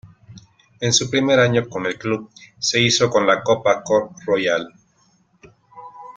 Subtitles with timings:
[0.79, 4.67] En su primer año con el club se hizo con la Copa Kor Royal.